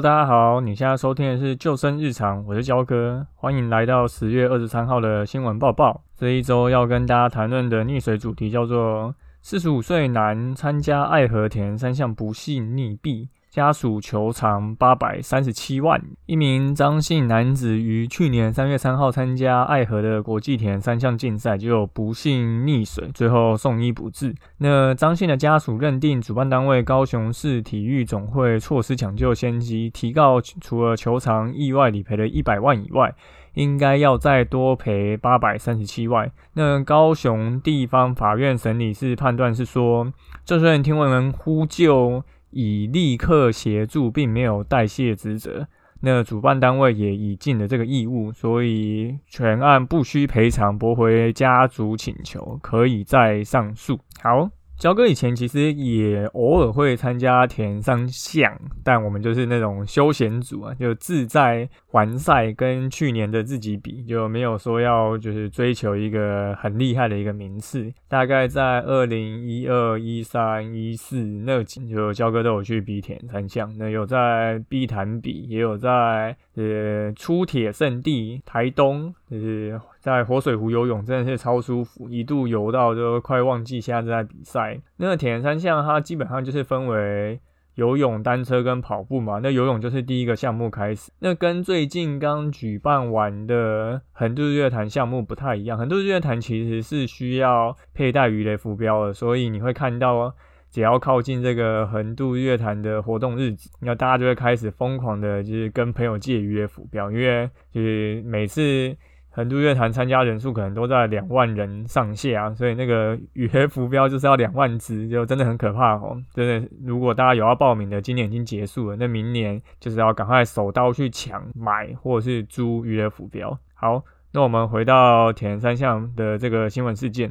[0.00, 6.02] 大家好，你现在收听的是救生日常，我是焦哥，欢迎来到十月二十三号的新闻报报。
[6.14, 13.28] 这一周要跟大家谈论的溺水主题叫做四十五岁男参加爱和田三项不幸溺毙。
[13.56, 15.98] 家属求偿八百三十七万。
[16.26, 24.34] 一名张姓男子于去年三月三号参加爱河的国际田三项竞赛，就不幸溺水，最后送医不治。
[24.58, 33.14] 那张姓的家属认定主办单位高雄市体育总会错失抢救先机，提告除了求偿意外理赔的一百万以外，
[33.54, 36.30] 应该要再多赔八百三十七万。
[36.52, 40.12] 那高雄地方法院审理是判断是说，
[40.44, 42.22] 这虽然听闻呼救。
[42.56, 45.68] 已立刻协助，并没有代谢职责。
[46.00, 53.98] 那主办单位也已尽了这个义务，所以全案不需赔偿，驳回家族请求，可以再上诉。
[54.22, 54.48] 好。
[54.78, 67.90] 焦哥以前其实也偶尔会参加田三项，但我们就是那种休闲组啊，就自在环赛，跟去年的自己比，就没有说要就是追求一个很厉害的一个名次。
[68.06, 79.80] 大概在二零一二、一三、一四那几，就焦哥都有去比田三项，那有在碧潭比，也有在呃出铁圣地台东，就是。
[80.00, 84.80] 在活水湖游泳真的是超舒服，一度游到就快忘记现在正在比赛。
[84.98, 87.40] 那个铁人三项它基本上就是分为
[87.74, 89.40] 游泳、单车跟跑步嘛。
[89.42, 95.76] 那游泳就是第一个项目开始，那跟最近刚举办完的横渡日月潭项目不太一样。
[95.76, 100.32] 横渡日月潭其实是需要佩戴鱼雷浮标的，所以你会看到
[100.70, 108.96] 只要靠近这个横渡日月潭的活动日子，那大家就会开始疯狂的，就是跟朋友借鱼雷浮标，因为就是每次。
[109.36, 116.16] 很多乐团参加人数可能都在两万人上下啊，所以那个羽黑浮标就是要两万只，就真的很可怕哦。
[116.32, 123.58] 真的，如果大家有要报名的，今年已经结束了，那明年就是要赶快手刀去抢买或者是租羽黑浮标。
[123.74, 124.02] 好，
[124.32, 127.30] 那我们回到铁人三项的这个新闻事件。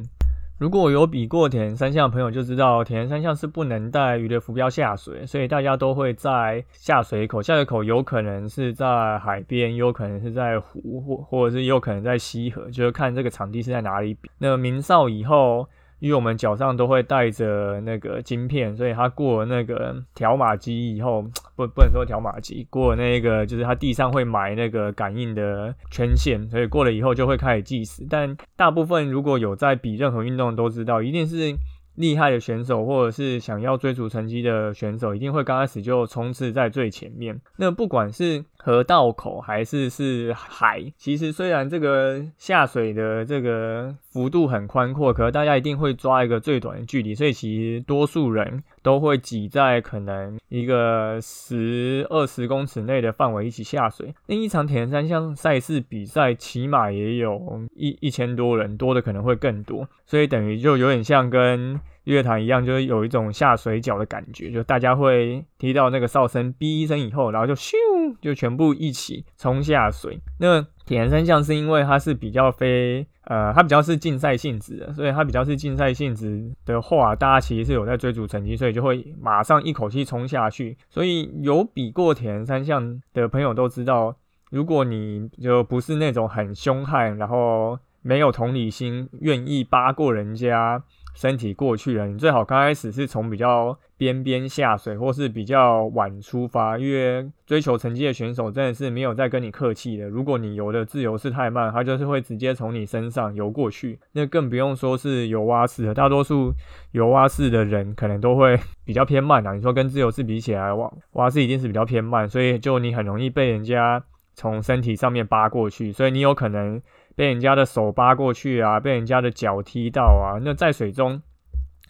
[0.58, 7.42] 如果有比过田三项的朋友就知道，田三项是不能带鱼的浮标下水，所以大家都会在下水口。
[7.42, 14.30] 下水口有可能是在海边，有可能是在湖，或或者是有可能在溪河，就是看这个场地是在哪里比。
[14.38, 15.68] 那明少以后。
[15.98, 21.22] 因为我们脚上都会带着那个晶片，所以它过了那个条码机以后，
[21.56, 28.06] 不不能说条码机，过那个就是它地上会埋那个感应的圈线，所以过了以后就会开始计时。
[28.08, 31.54] 但大部分如果有在比任何运动都知道，一定是。
[31.96, 37.40] 厉害的选手，或者是想要追逐成绩的选手，一定会刚开始就冲刺在最前面。
[37.56, 54.12] 那不管是河道口还是是海，其实虽然这个下水的这个幅度很宽阔，可是大家一定会抓一个最短的距离，所以其实多数人都会挤在可能一个十二十公尺内的范围一起下水。
[54.26, 57.40] 那一场铁人三项赛事比赛，起码也有
[57.76, 67.72] 一一千多人，多的可能会更多，所以等于就有点像跟乐坛一样，就是有一种下水饺的感觉，就大家会听到那个哨声哔一声以后，然后就咻，
[68.20, 70.20] 就全部一起冲下水。
[70.38, 80.76] 那铁人三项是因为它是比较非呃，它比较是竞赛性质的，所以它比较是竞赛性质的话，大家其实是有在追逐成绩，所以就会马上一口气冲下去。
[80.88, 84.14] 所以有比过铁人三项的朋友都知道，
[84.50, 90.82] 如果你就不是那种很凶悍，然后没有同理心，愿意扒过人家。
[91.16, 100.06] 身体过去了，你最好刚开始是从比较边边下水，或是比较晚出发，因为追求成绩的选手真的是没有在跟你客气的。
[100.06, 103.98] 如果你游的自由式太慢，他就是会直接从你身上游过去。
[104.12, 106.52] 那更不用说是游蛙式的，大多数
[106.92, 109.54] 游蛙式的人可能都会 比较偏慢啊。
[109.54, 116.82] 你说跟自由式比起来，蛙蛙式一定是比较偏慢，所以就你很容易被人家从身体上面扒过去，所以你有可能。
[117.16, 121.22] 被人家的手扒过去啊，被人家的脚踢到啊，那在水中，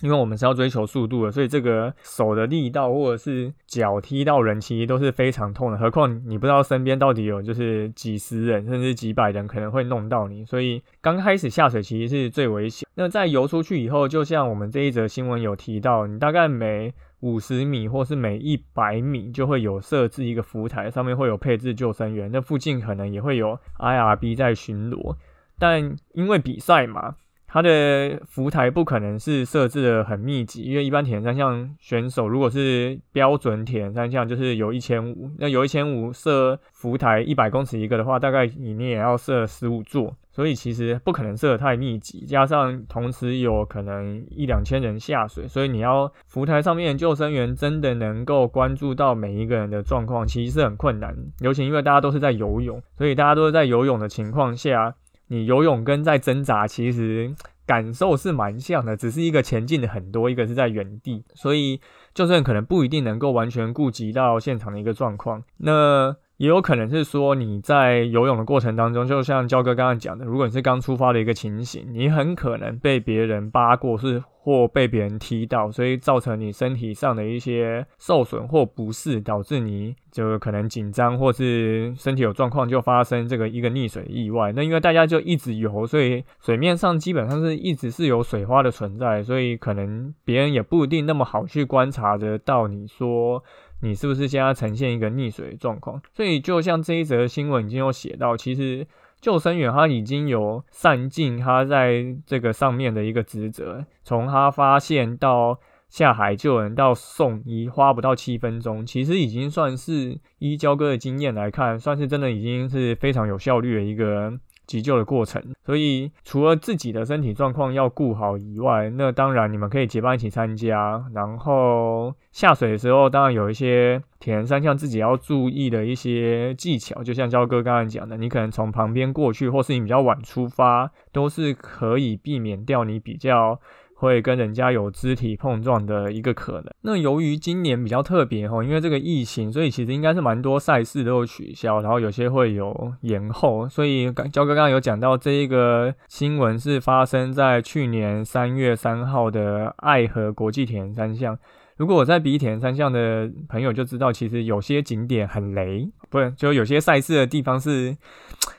[0.03, 5.77] 因为我们是要追求速度的，所以这个手的力道或者是脚踢到人，其实都是非常痛的。
[5.77, 12.89] 何况你不知道身边到底有就是几十人甚至几百人可能会弄到你，所以刚开始下水其实是最危险。
[12.95, 25.17] 那在游出去以后，就像我们这一则新闻有提到，你大概每五十米或是每一百米就会有设置一个浮台，上面会有配置救生员，那附近可能也会有 IRB 在巡逻。
[25.59, 27.17] 但因为比赛嘛，
[27.49, 54.95] 它的浮台不可能是设置的很密集，因为一般铁人三项选手如果是标准铁人三项，就是有一千五，那有一千五设浮台一百公尺一个的话，大概你也要设十五座，所以其实不可能设的太密集，加上同时有可能一两千人下水，所以你要浮台上面救生员真的能够关注到每一个人的状况，其实是很困难，尤其因为大家都是在游泳，所以大家都是在游泳的情况下。
[55.29, 57.35] 你游泳跟在挣扎，其实
[57.67, 61.81] 感受是蛮像的，只是一个前进的很多，一个是在原地，所以
[62.15, 74.23] 就算可能不一定能够完全顾及到现场的一个状况，那也有可能是说你在游泳的过程当中，就像焦哥刚刚讲的，如果你是刚出发的一个情形，你很可能被别人扒过是。
[74.47, 84.53] 或被别人踢到，所以造成你身体上的一些受损或不适，导致你就可能紧张，或是身体有状况，就发生这个一个溺水意外。
[84.53, 93.43] 那因为大家就一直游，所以水面上基本上是一直是有水花的存在，所以可能别人也不一定那么好去观察得到你说
[93.81, 96.01] 你是不是现在呈现一个溺水状况。
[96.15, 98.87] 所以就像这一则新闻已经有写到，其实。
[99.19, 105.59] 救生员他已经有善尽他在这个上面的一个职责，从他发现到
[105.89, 114.39] 下海救人到送医，花不到七分钟，其实已经算是依交哥的经验来看，算是真的已经是非常有效率的一个。
[114.67, 121.05] 急救的过程，所以除了自己的身体状况要顾好以外，那当然你们可以结伴一起参加。
[121.15, 133.61] 然后下水的时候，当然有一些铁人三项自己要注意的一些技巧，就像焦哥刚才讲的，你可能从旁边过去，或是你比较晚出发，都是可以避免掉你比较。
[133.99, 136.65] 会跟人家有肢体碰撞的一个可能。
[136.83, 143.67] 那由于今年比较特别哈，因为这个疫情，所以其实应该是蛮多赛事都有取消，然后有些会有延后。
[143.69, 151.39] 所以焦哥刚刚有讲到这一个新闻是发生在去年三月三号的爱河国际铁人三项。
[151.79, 157.97] 如果我在比铁人三项的朋友就知道，其实有些景点很雷，不是就有些赛事的地方是。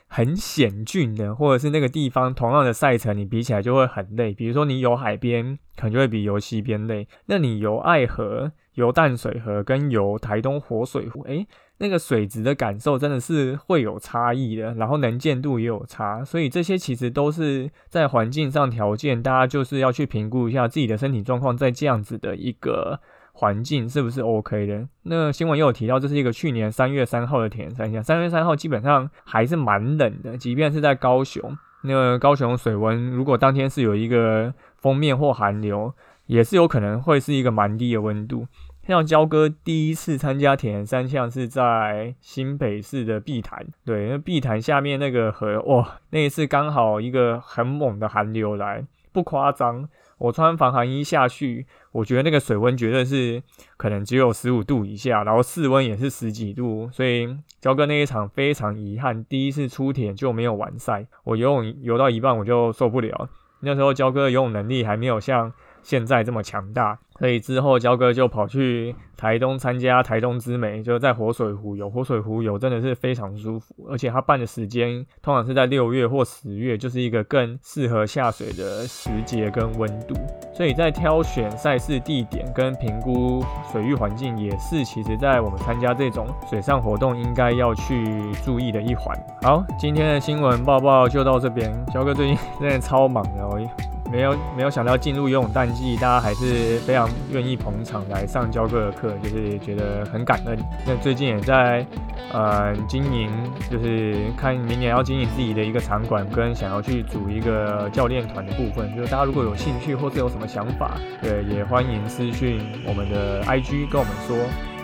[0.08, 4.34] 很险峻的，或者是那个地方同样的赛程，你比起来就会很累。
[4.34, 7.08] 比如说你游海边，可能就会比游西边累。
[7.26, 11.46] 那你游爱河、游淡水河跟游台东活水湖，诶，
[11.80, 16.24] 那个水质的感受真的是会有差异的，然后能见度也有差。
[16.24, 23.02] 所以这些其实都是在环境上条件，大家就是要去评估一下自己的身体状况，在这样子的一个。
[23.40, 24.88] 环境是不是 OK 的？
[25.04, 28.04] 那新闻又有提到，这是一个去年三月三号的田三项。
[28.04, 35.94] 三月三号基本上还是蛮冷的，即便是在高雄，那高雄水温如果当天是有一个封面或寒流，
[36.26, 38.48] 也是有可能会是一个蛮低的温度。
[38.88, 49.88] 像焦哥第一次参加田三项是在新北市的碧潭，对，那碧潭下面那个河，哇，那一次刚好一个很猛的寒流来，不夸张。
[50.18, 53.42] 我穿防寒衣下去，我觉得那个水温绝对是
[53.78, 61.06] 可能只有十五度以下，然后室温也是十几度，所以焦哥那一场非常遗憾，第一次出田就没有完赛。
[61.24, 63.30] 我游泳游到一半我就受不了，
[63.60, 65.54] 那时候焦哥游泳能力还没有像
[65.88, 67.00] 现在这么强大。
[67.18, 71.90] 所以之后，焦哥就跑去台东参加台东之美，就在活水湖游。
[71.90, 80.14] 活水湖游真的是非常舒服，而且他办的时间通常是在六月或十月，就是一个更适合下水的时节跟温度。
[80.54, 89.18] 所以在挑选赛事地点跟评估水域环境，也是其实在我们参加这种水上活动应该要去注意的一环。
[89.42, 91.74] 好，今天的新闻报报就到这边。
[91.92, 93.97] 焦哥最近真的超忙的，我。
[94.12, 100.58] 没有没有想到进入游泳淡季，大家还是非常愿意捧场来上教课的课，就是觉得很感恩。
[100.86, 101.86] 那最近也在
[102.32, 103.30] 呃经营，
[103.70, 108.96] 就是看明年要经营自己的一个场馆，跟想要去组一个教练团的部分。
[108.96, 114.38] 就是大家如果有兴趣或是有什么想法，对，也欢迎私讯我们的 IG 跟我们说。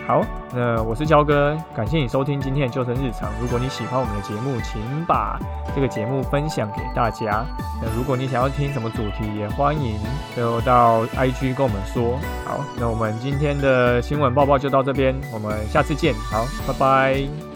[0.06, 0.22] 好，
[0.54, 3.30] 那我是焦哥，感谢你收听今天的救生日常。
[3.40, 5.38] 如果你喜欢我们的节目，请把
[5.74, 7.46] 这个节目分享给大家。
[7.80, 9.98] 那如果你想要听什么主题，也欢迎
[10.36, 12.18] 就到 IG 跟我们说。
[12.44, 16.12] 好，那我们今天的新闻报报就到这边，我们下次见。
[16.30, 17.53] 好，拜拜。